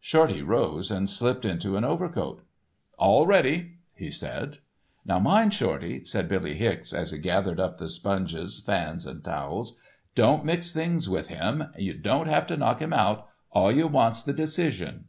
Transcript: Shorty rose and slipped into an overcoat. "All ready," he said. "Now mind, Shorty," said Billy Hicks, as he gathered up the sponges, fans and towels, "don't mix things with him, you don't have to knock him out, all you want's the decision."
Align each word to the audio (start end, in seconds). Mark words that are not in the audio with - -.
Shorty 0.00 0.40
rose 0.40 0.90
and 0.90 1.10
slipped 1.10 1.44
into 1.44 1.76
an 1.76 1.84
overcoat. 1.84 2.42
"All 2.96 3.26
ready," 3.26 3.80
he 3.92 4.10
said. 4.10 4.60
"Now 5.04 5.18
mind, 5.18 5.52
Shorty," 5.52 6.06
said 6.06 6.26
Billy 6.26 6.54
Hicks, 6.54 6.94
as 6.94 7.10
he 7.10 7.18
gathered 7.18 7.60
up 7.60 7.76
the 7.76 7.90
sponges, 7.90 8.60
fans 8.60 9.04
and 9.04 9.22
towels, 9.22 9.76
"don't 10.14 10.42
mix 10.42 10.72
things 10.72 11.06
with 11.06 11.28
him, 11.28 11.64
you 11.76 11.92
don't 11.92 12.28
have 12.28 12.46
to 12.46 12.56
knock 12.56 12.80
him 12.80 12.94
out, 12.94 13.28
all 13.52 13.70
you 13.70 13.86
want's 13.86 14.22
the 14.22 14.32
decision." 14.32 15.04